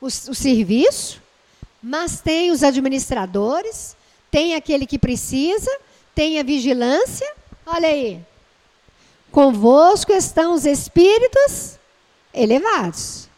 [0.00, 1.22] o, o serviço,
[1.80, 3.96] mas tem os administradores,
[4.32, 5.70] tem aquele que precisa,
[6.14, 7.30] tem a vigilância.
[7.66, 8.18] Olha aí.
[9.30, 11.78] Convosco estão os espíritos
[12.32, 13.28] elevados.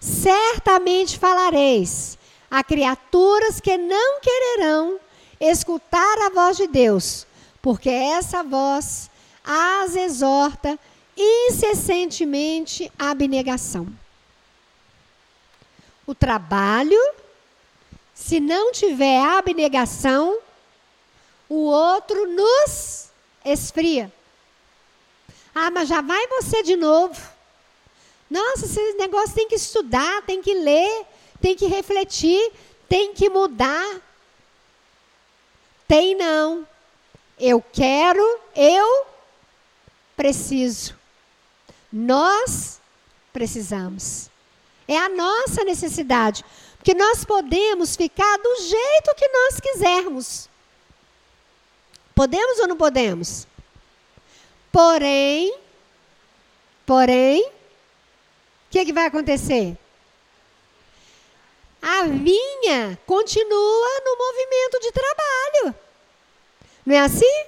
[0.00, 2.18] Certamente falareis
[2.50, 4.98] a criaturas que não quererão
[5.40, 7.24] escutar a voz de Deus,
[7.62, 9.08] porque essa voz
[9.44, 10.78] as exorta
[11.16, 13.86] incessantemente à abnegação.
[16.04, 16.98] O trabalho,
[18.22, 20.38] se não tiver abnegação,
[21.48, 23.08] o outro nos
[23.44, 24.12] esfria.
[25.52, 27.20] Ah, mas já vai você de novo.
[28.30, 31.04] Nossa, esse negócio tem que estudar, tem que ler,
[31.40, 32.52] tem que refletir,
[32.88, 34.00] tem que mudar.
[35.88, 36.66] Tem não.
[37.38, 39.06] Eu quero, eu
[40.16, 40.94] preciso.
[41.92, 42.80] Nós
[43.32, 44.30] precisamos.
[44.86, 46.44] É a nossa necessidade.
[46.82, 50.48] Porque nós podemos ficar do jeito que nós quisermos.
[52.12, 53.46] Podemos ou não podemos?
[54.72, 55.56] Porém,
[56.84, 57.50] porém, o
[58.68, 59.78] que, que vai acontecer?
[61.80, 65.74] A vinha continua no movimento de trabalho.
[66.84, 67.44] Não é assim?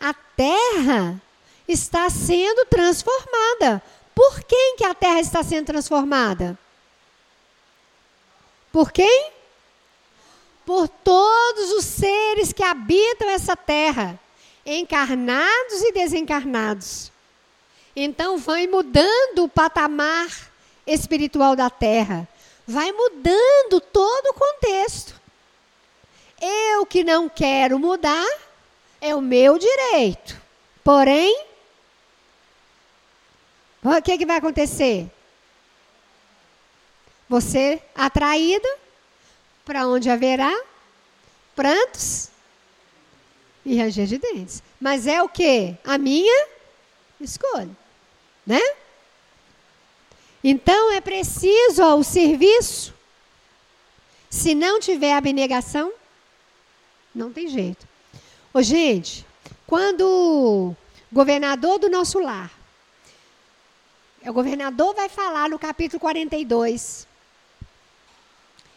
[0.00, 1.20] A terra
[1.68, 3.82] está sendo transformada.
[4.14, 6.58] Por quem que a terra está sendo transformada?
[8.76, 9.30] Por quem?
[10.66, 14.20] Por todos os seres que habitam essa terra,
[14.66, 17.10] encarnados e desencarnados.
[17.96, 20.28] Então vai mudando o patamar
[20.86, 22.28] espiritual da terra,
[22.66, 25.18] vai mudando todo o contexto.
[26.38, 28.28] Eu que não quero mudar,
[29.00, 30.38] é o meu direito.
[30.84, 31.46] Porém,
[33.82, 35.10] o que, que vai acontecer?
[37.28, 38.68] Você atraída
[39.64, 40.52] para onde haverá
[41.54, 42.30] prantos
[43.64, 44.62] e ranger de dentes.
[44.80, 45.74] Mas é o que?
[45.84, 46.46] A minha
[47.20, 47.70] escolha,
[48.46, 48.60] né?
[50.44, 52.94] Então é preciso ó, o serviço.
[54.30, 55.92] Se não tiver abnegação,
[57.12, 57.88] não tem jeito.
[58.52, 59.26] Ô, gente,
[59.66, 60.76] quando o
[61.10, 62.50] governador do nosso lar,
[64.24, 67.06] o governador vai falar no capítulo 42,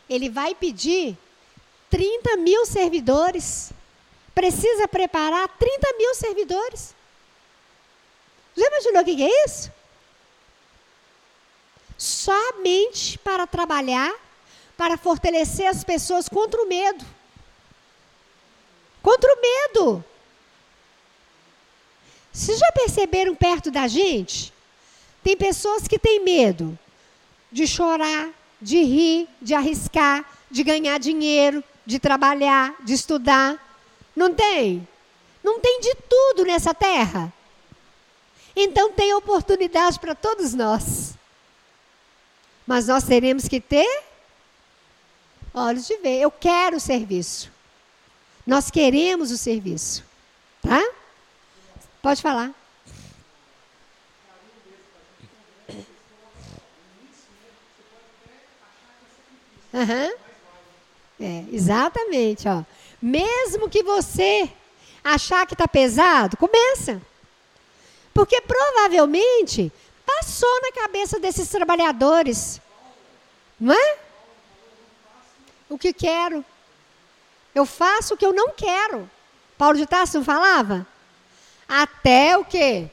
[0.10, 1.18] ele vai pedir
[1.90, 3.72] 30 mil servidores
[4.40, 6.96] precisa preparar 30 mil servidores.
[8.56, 9.70] Já imaginou o que é isso?
[11.98, 14.14] Somente para trabalhar,
[14.78, 17.06] para fortalecer as pessoas contra o medo.
[19.02, 20.06] Contra o medo.
[22.32, 24.54] Vocês já perceberam perto da gente?
[25.22, 26.80] Tem pessoas que têm medo
[27.52, 28.30] de chorar,
[28.62, 33.58] de rir, de arriscar, de ganhar dinheiro, de trabalhar, de estudar.
[34.16, 34.88] Não tem?
[35.44, 37.32] Não tem de tudo nessa terra.
[38.56, 41.14] Então tem oportunidade para todos nós.
[42.68, 44.04] Mas nós teremos que ter
[45.54, 46.20] olhos de ver.
[46.20, 47.52] Eu quero o serviço.
[48.46, 50.04] Nós queremos o serviço.
[50.62, 50.82] Tá?
[52.02, 52.54] Pode falar.
[59.74, 60.14] Uhum.
[61.20, 62.64] É, exatamente, ó.
[63.02, 64.50] Mesmo que você
[65.04, 67.02] achar que está pesado, começa.
[68.14, 69.72] Porque provavelmente
[70.06, 72.60] passou na cabeça desses trabalhadores.
[73.60, 73.98] Não é?
[75.70, 76.44] O que quero.
[77.54, 79.10] Eu faço o que eu não quero.
[79.58, 80.88] Paulo de Tarso não falava?
[81.68, 82.90] Até o quê?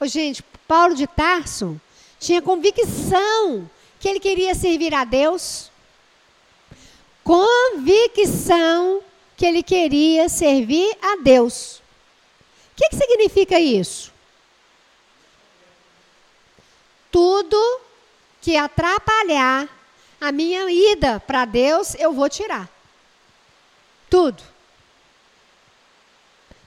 [0.00, 1.80] Ô, gente, Paulo de Tarso
[2.18, 3.68] tinha convicção
[4.00, 5.70] que ele queria servir a Deus.
[7.24, 9.02] Convicção
[9.36, 11.82] que ele queria servir a Deus
[12.78, 14.12] que, que significa isso?
[17.10, 17.80] Tudo
[18.40, 19.68] que atrapalhar
[20.20, 22.68] a minha ida para Deus, eu vou tirar.
[24.08, 24.40] Tudo.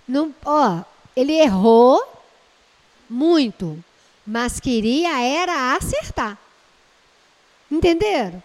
[0.05, 0.83] Não, ó,
[1.15, 2.03] ele errou
[3.09, 3.81] muito,
[4.27, 6.37] mas queria era acertar.
[7.71, 8.43] Entenderam?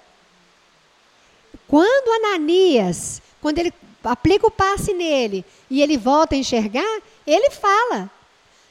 [1.66, 3.74] Quando Ananias, quando ele
[4.05, 8.09] aplica o passe nele e ele volta a enxergar, ele fala: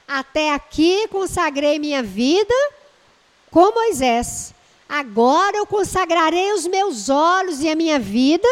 [0.08, 2.56] Até aqui consagrei minha vida
[3.52, 4.54] com Moisés.
[4.88, 8.48] Agora eu consagrarei os meus olhos e a minha vida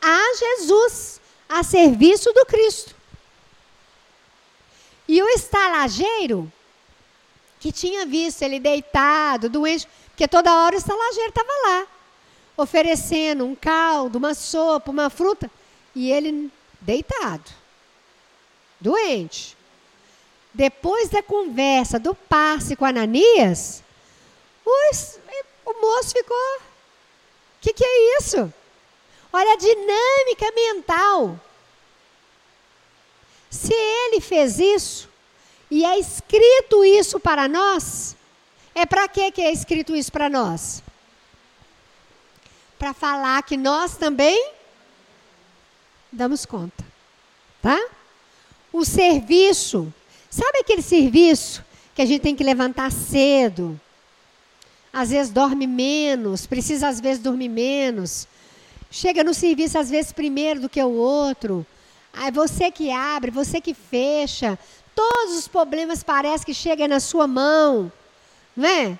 [0.00, 2.94] a Jesus, a serviço do Cristo.
[5.06, 6.50] E o estalageiro,
[7.60, 11.86] que tinha visto ele deitado, doente, porque toda hora o estalageiro estava lá,
[12.56, 15.50] oferecendo um caldo, uma sopa, uma fruta.
[15.94, 16.50] E ele
[16.80, 17.50] deitado,
[18.80, 19.56] doente.
[20.54, 23.82] Depois da conversa, do passe com Ananias,
[24.64, 25.18] os,
[25.64, 26.56] o moço ficou.
[26.56, 26.60] O
[27.62, 28.52] que, que é isso?
[29.32, 31.40] Olha a dinâmica mental.
[33.48, 35.08] Se ele fez isso,
[35.70, 38.14] e é escrito isso para nós,
[38.74, 40.82] é para que é escrito isso para nós?
[42.78, 44.52] Para falar que nós também
[46.10, 46.84] damos conta.
[47.60, 47.78] Tá?
[48.72, 49.92] O serviço,
[50.30, 51.64] sabe aquele serviço
[51.94, 53.80] que a gente tem que levantar cedo?
[54.92, 58.26] Às vezes dorme menos, precisa às vezes dormir menos.
[58.90, 61.66] Chega no serviço às vezes primeiro do que o outro.
[62.12, 64.58] É você que abre, você que fecha.
[64.94, 67.90] Todos os problemas parece que chegam na sua mão.
[68.56, 68.98] Não é?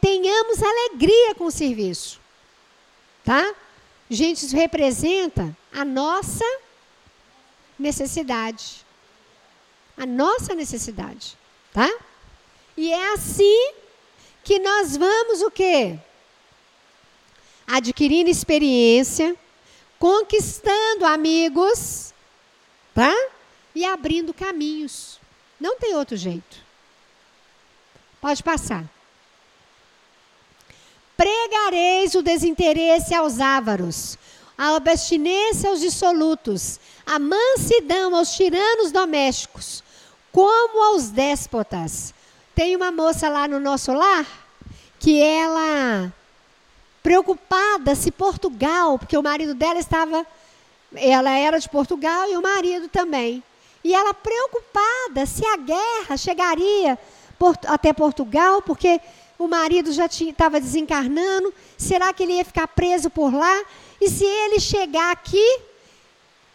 [0.00, 2.20] Tenhamos alegria com o serviço.
[3.24, 3.54] Tá?
[4.08, 6.44] Gente, isso representa a nossa
[7.78, 8.84] necessidade.
[9.96, 11.36] A nossa necessidade,
[11.72, 11.88] tá?
[12.76, 13.74] E é assim
[14.42, 15.98] que nós vamos o quê?
[17.66, 19.36] Adquirindo experiência,
[19.98, 22.14] conquistando amigos,
[22.94, 23.12] tá?
[23.74, 25.20] E abrindo caminhos.
[25.60, 26.69] Não tem outro jeito.
[28.20, 28.84] Pode passar.
[31.16, 34.18] Pregareis o desinteresse aos ávaros,
[34.56, 39.82] a abstinência aos dissolutos, a mansidão aos tiranos domésticos,
[40.32, 42.14] como aos déspotas.
[42.54, 44.26] Tem uma moça lá no nosso lar
[44.98, 46.12] que ela
[47.02, 50.26] preocupada se Portugal, porque o marido dela estava
[50.94, 53.42] ela era de Portugal e o marido também.
[53.82, 56.98] E ela preocupada se a guerra chegaria
[57.66, 59.00] até Portugal, porque
[59.38, 63.64] o marido já estava desencarnando, será que ele ia ficar preso por lá?
[64.00, 65.60] E se ele chegar aqui?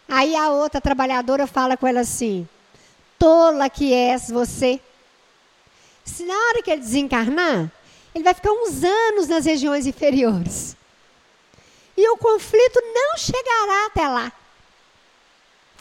[0.08, 2.48] Aí a outra trabalhadora fala com ela assim:
[3.18, 4.80] tola que és você.
[6.04, 7.70] Se na hora que ele desencarnar,
[8.14, 10.76] ele vai ficar uns anos nas regiões inferiores.
[11.96, 14.32] E o conflito não chegará até lá.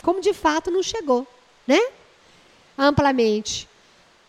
[0.01, 1.27] Como de fato não chegou,
[1.67, 1.79] né?
[2.77, 3.67] Amplamente.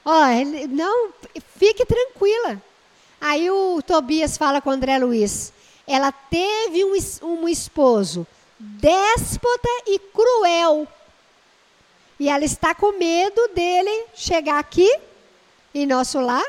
[0.08, 0.20] Ó,
[0.68, 1.12] não,
[1.58, 2.62] fique tranquila.
[3.20, 5.52] Aí o Tobias fala com o André Luiz.
[5.84, 6.92] Ela teve um,
[7.22, 8.24] um esposo
[8.56, 10.86] déspota e cruel.
[12.20, 14.88] E ela está com medo dele chegar aqui,
[15.74, 16.44] em nosso lar,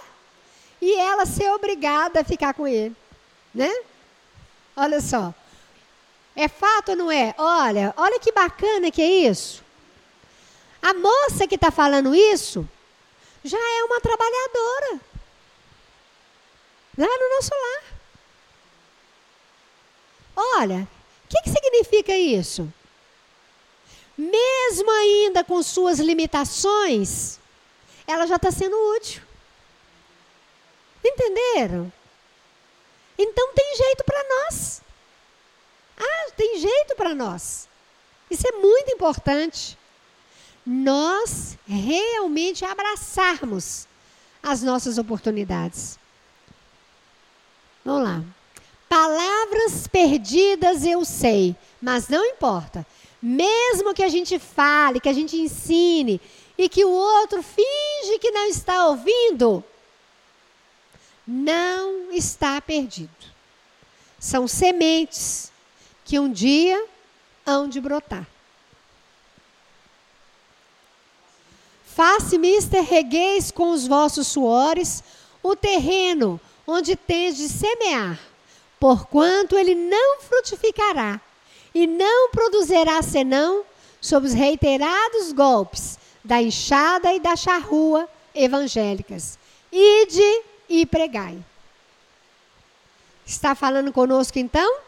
[0.79, 2.95] e ela ser obrigada a ficar com ele.
[3.55, 3.73] Né?
[4.75, 5.33] Olha só.
[6.35, 7.33] É fato ou não é?
[7.39, 9.63] Olha, olha que bacana que é isso.
[10.79, 12.69] A moça que está falando isso
[13.43, 15.01] já é uma trabalhadora.
[16.97, 17.83] Lá no nosso lar.
[20.59, 20.87] Olha,
[21.25, 22.71] o que, que significa isso?
[24.17, 27.39] Mesmo ainda com suas limitações,
[28.07, 29.21] ela já está sendo útil.
[31.03, 31.91] Entenderam?
[33.17, 34.81] Então tem jeito para nós.
[35.97, 37.67] Ah, tem jeito para nós.
[38.29, 39.76] Isso é muito importante.
[40.69, 43.87] Nós realmente abraçarmos
[44.43, 45.97] as nossas oportunidades.
[47.85, 48.21] Vamos lá.
[48.89, 52.85] Palavras perdidas eu sei, mas não importa.
[53.21, 56.19] Mesmo que a gente fale, que a gente ensine
[56.57, 59.63] e que o outro finge que não está ouvindo,
[61.25, 63.09] não está perdido.
[64.19, 65.49] São sementes
[66.03, 66.85] que um dia
[67.45, 68.27] hão de brotar.
[71.97, 75.03] Faça-me regueis com os vossos suores
[75.41, 78.19] o terreno onde tens de semear,
[78.79, 81.19] porquanto ele não frutificará
[81.73, 83.63] e não produzirá senão
[83.99, 89.39] sob os reiterados golpes da enxada e da charrua evangélicas.
[89.71, 91.43] Ide e pregai.
[93.25, 94.81] Está falando conosco então?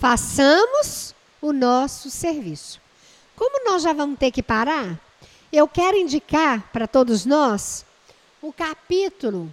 [0.00, 2.80] Façamos o nosso serviço.
[3.36, 4.98] Como nós já vamos ter que parar,
[5.52, 7.84] eu quero indicar para todos nós
[8.40, 9.52] o capítulo,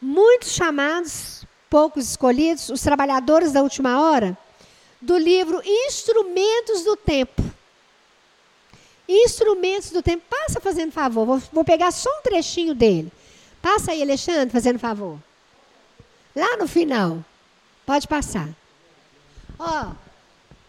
[0.00, 4.36] muitos chamados, poucos escolhidos, os trabalhadores da última hora,
[5.00, 7.42] do livro Instrumentos do Tempo.
[9.08, 10.22] Instrumentos do Tempo.
[10.28, 13.10] Passa fazendo favor, vou, vou pegar só um trechinho dele.
[13.60, 15.18] Passa aí, Alexandre, fazendo favor.
[16.34, 17.24] Lá no final.
[17.84, 18.48] Pode passar.
[19.58, 19.92] Ó,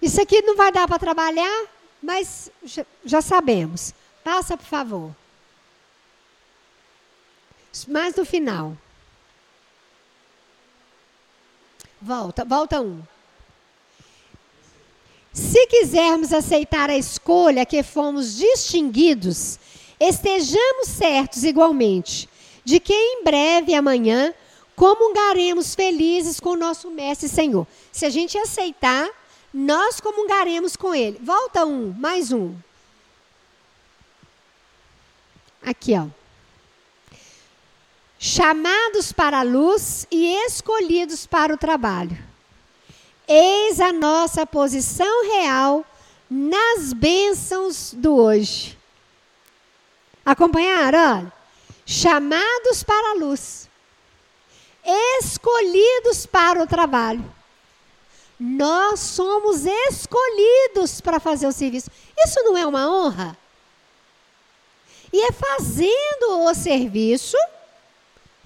[0.01, 1.65] isso aqui não vai dar para trabalhar,
[2.01, 3.93] mas já, já sabemos.
[4.23, 5.15] Passa, por favor.
[7.87, 8.77] Mais no final.
[12.01, 13.01] Volta, volta um.
[15.33, 19.57] Se quisermos aceitar a escolha que fomos distinguidos,
[19.99, 22.29] estejamos certos igualmente
[22.63, 24.33] de que em breve amanhã
[24.75, 27.65] comungaremos felizes com o nosso Mestre Senhor.
[27.91, 29.09] Se a gente aceitar,
[29.53, 31.19] nós comungaremos com Ele.
[31.21, 32.53] Volta um, mais um.
[35.65, 36.07] Aqui, ó.
[38.19, 42.17] Chamados para a luz e escolhidos para o trabalho.
[43.27, 45.85] Eis a nossa posição real
[46.29, 48.77] nas bênçãos do hoje.
[50.25, 51.31] Acompanharam?
[51.85, 53.69] Chamados para a luz,
[55.19, 57.23] escolhidos para o trabalho.
[58.39, 61.89] Nós somos escolhidos para fazer o serviço.
[62.17, 63.37] Isso não é uma honra?
[65.13, 67.37] E é fazendo o serviço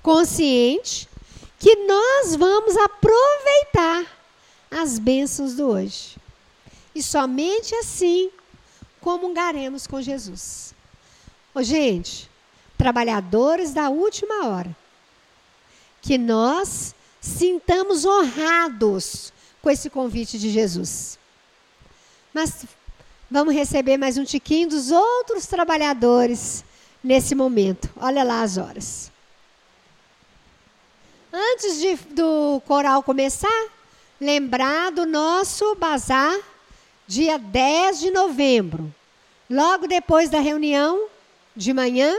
[0.03, 1.07] consciente
[1.57, 4.05] que nós vamos aproveitar
[4.69, 6.17] as bênçãos do hoje.
[6.93, 8.29] E somente assim
[8.99, 10.75] comungaremos com Jesus.
[11.55, 12.29] Ô, gente,
[12.77, 14.75] trabalhadores da última hora,
[16.01, 21.17] que nós sintamos honrados com esse convite de Jesus.
[22.33, 22.65] Mas
[23.29, 26.63] vamos receber mais um tiquinho dos outros trabalhadores
[27.03, 27.89] nesse momento.
[27.97, 29.11] Olha lá as horas.
[31.31, 33.67] Antes de, do coral começar,
[34.19, 36.35] lembrar do nosso bazar,
[37.05, 38.93] dia 10 de novembro.
[39.49, 41.07] Logo depois da reunião
[41.55, 42.13] de manhã,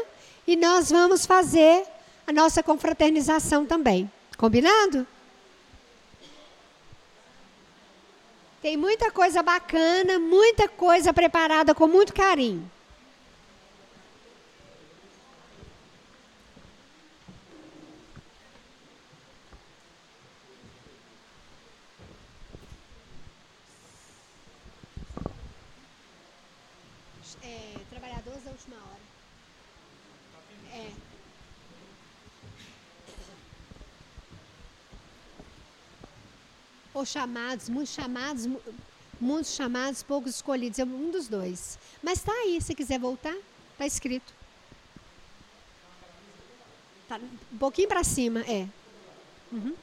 [0.46, 1.84] e nós vamos fazer
[2.26, 4.11] a nossa confraternização também.
[4.36, 5.06] Combinado?
[8.61, 12.68] Tem muita coisa bacana, muita coisa preparada com muito carinho.
[27.42, 28.98] É, trabalhadores da última hora.
[30.74, 31.09] É.
[36.99, 38.49] Ou chamados, muitos chamados,
[39.20, 40.80] muitos chamados, poucos escolhidos.
[40.80, 41.78] É um dos dois.
[42.03, 43.36] Mas está aí, se quiser voltar,
[43.70, 44.32] está escrito.
[47.09, 47.20] Tá
[47.53, 48.66] um pouquinho para cima, é.
[49.53, 49.74] Uhum.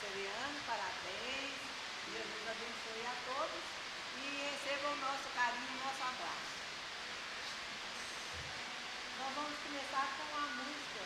[0.00, 1.60] Aniversariando, parabéns.
[2.10, 3.64] Jesus abençoe a todos
[4.16, 6.56] e recebam o nosso carinho, o nosso abraço.
[9.18, 11.04] Nós vamos começar com uma música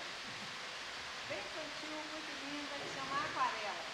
[1.29, 3.94] bem infantil, muito linda, que chama Aquarela.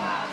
[0.00, 0.30] Botar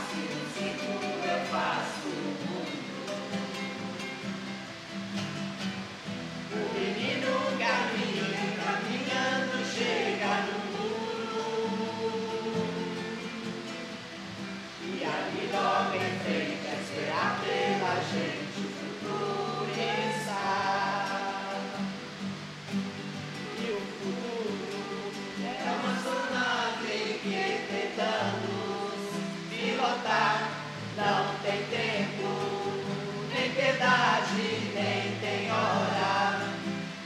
[31.48, 32.28] tem tempo,
[33.34, 36.42] nem piedade, nem tem hora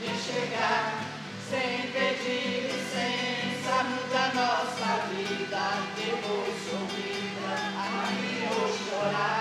[0.00, 1.04] de chegar
[1.48, 3.84] sem pedir licença.
[3.84, 5.64] Muda nossa vida,
[5.94, 6.62] depois
[7.76, 9.31] a mim ou chorar.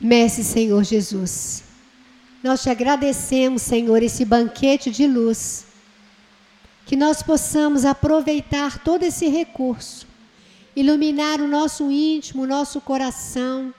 [0.00, 1.62] Mestre Senhor Jesus,
[2.42, 5.66] nós te agradecemos, Senhor, esse banquete de luz,
[6.86, 10.06] que nós possamos aproveitar todo esse recurso,
[10.74, 13.74] iluminar o nosso íntimo, o nosso coração,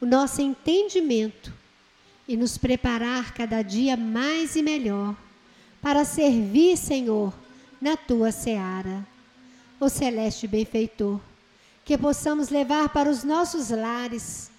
[0.00, 1.52] o nosso entendimento
[2.26, 5.14] e nos preparar cada dia mais e melhor
[5.82, 7.34] para servir, Senhor,
[7.78, 9.06] na tua seara.
[9.78, 11.20] O celeste benfeitor,
[11.84, 14.50] que possamos levar para os nossos lares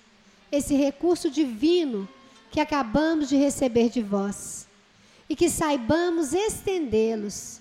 [0.52, 2.08] esse recurso divino
[2.52, 4.68] que acabamos de receber de vós
[5.30, 7.60] e que saibamos estendê-los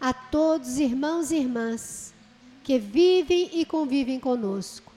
[0.00, 2.14] a todos irmãos e irmãs
[2.62, 4.92] que vivem e convivem conosco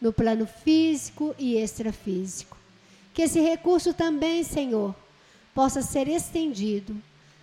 [0.00, 2.56] no plano físico e extrafísico.
[3.12, 4.94] Que esse recurso também, Senhor,
[5.54, 6.96] possa ser estendido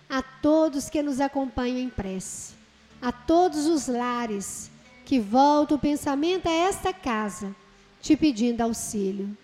[0.08, 2.54] a todos que nos acompanham em prece,
[3.00, 4.70] a todos os lares
[5.04, 7.54] que voltam o pensamento a esta casa,
[8.00, 9.36] te pedindo auxílio.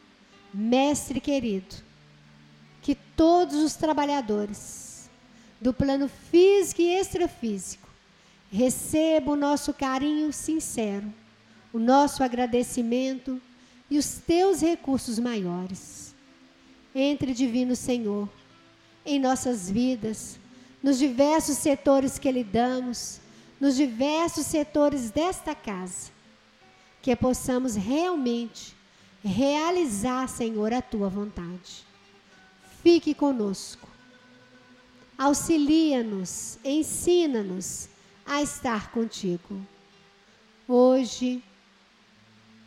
[0.52, 1.74] Mestre querido,
[2.80, 5.10] que todos os trabalhadores
[5.60, 7.88] do plano físico e extrafísico
[8.52, 11.12] recebam o nosso carinho sincero,
[11.72, 13.40] o nosso agradecimento
[13.90, 16.14] e os teus recursos maiores.
[16.94, 18.28] Entre, Divino Senhor,
[19.04, 20.38] em nossas vidas,
[20.82, 23.18] nos diversos setores que lidamos,
[23.60, 26.10] nos diversos setores desta casa,
[27.04, 28.74] que possamos realmente
[29.22, 31.84] realizar, Senhor, a tua vontade.
[32.82, 33.86] Fique conosco.
[35.18, 37.90] Auxilia-nos, ensina-nos
[38.24, 39.60] a estar contigo.
[40.66, 41.44] Hoje,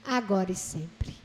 [0.05, 1.15] agora e sempre.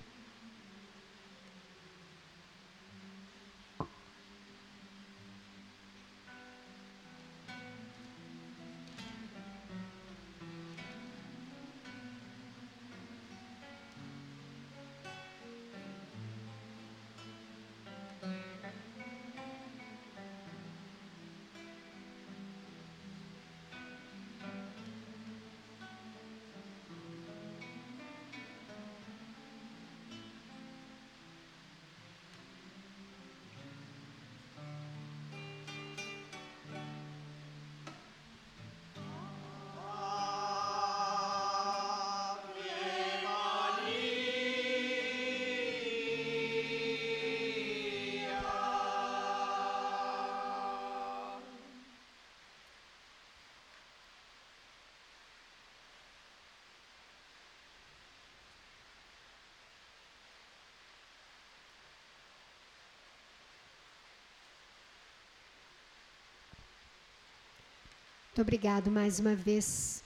[68.32, 70.02] Muito obrigado mais uma vez.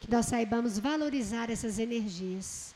[0.00, 2.74] Que nós saibamos valorizar essas energias.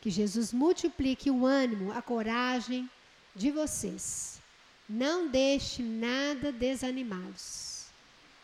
[0.00, 2.88] Que Jesus multiplique o ânimo, a coragem
[3.34, 4.40] de vocês.
[4.88, 7.86] Não deixe nada desanimados.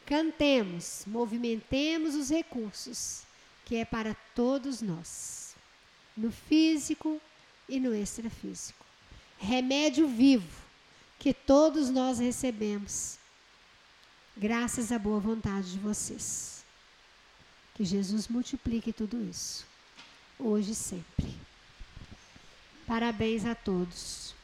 [0.04, 3.22] Cantemos, movimentemos os recursos,
[3.64, 5.54] que é para todos nós,
[6.16, 7.20] no físico
[7.68, 8.84] e no extrafísico.
[9.38, 10.60] Remédio vivo
[11.20, 13.16] que todos nós recebemos
[14.36, 16.64] graças à boa vontade de vocês.
[17.74, 19.66] Que Jesus multiplique tudo isso,
[20.38, 21.34] hoje e sempre.
[22.86, 24.34] Parabéns a todos.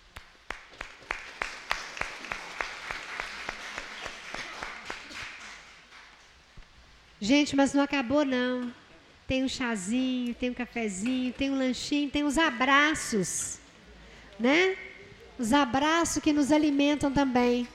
[7.20, 8.74] Gente, mas não acabou não.
[9.28, 13.58] Tem um chazinho, tem um cafezinho, tem um lanchinho, tem os abraços,
[14.38, 14.76] né?
[15.38, 17.66] Os abraços que nos alimentam também.